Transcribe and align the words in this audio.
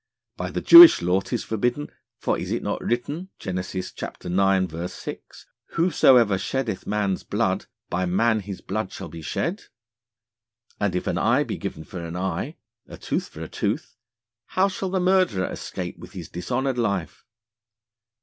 By 0.35 0.49
the 0.49 0.61
Jewish 0.61 1.03
Law 1.03 1.19
'tis 1.21 1.43
forbidden, 1.43 1.87
for 2.17 2.35
is 2.35 2.49
it 2.51 2.63
not 2.63 2.81
written 2.83 3.29
(Gen. 3.37 3.59
ix. 3.59 3.67
6): 3.71 3.93
"Whosoever 5.75 6.39
sheddeth 6.39 6.87
Man's 6.87 7.21
Blood, 7.21 7.67
by 7.87 8.07
Man 8.07 8.39
his 8.39 8.61
Blood 8.61 8.91
shall 8.91 9.09
be 9.09 9.21
shed"? 9.21 9.65
And 10.79 10.95
if 10.95 11.05
an 11.05 11.19
Eye 11.19 11.43
be 11.43 11.57
given 11.59 11.83
for 11.83 12.03
an 12.03 12.15
Eye, 12.17 12.55
a 12.87 12.97
Tooth 12.97 13.27
for 13.27 13.41
a 13.43 13.47
Tooth, 13.47 13.95
how 14.47 14.67
shall 14.67 14.89
the 14.89 14.99
Murderer 14.99 15.45
escape 15.45 15.99
with 15.99 16.13
his 16.13 16.29
dishonoured 16.29 16.79
Life? 16.79 17.23